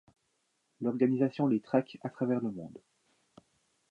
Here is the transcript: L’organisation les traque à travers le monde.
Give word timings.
L’organisation 0.81 1.45
les 1.45 1.59
traque 1.59 1.99
à 2.01 2.09
travers 2.09 2.39
le 2.39 2.49
monde. 2.49 2.81